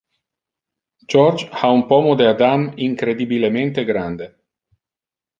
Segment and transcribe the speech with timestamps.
[1.11, 4.31] George ha un pomo de Adam incredibilemente grande.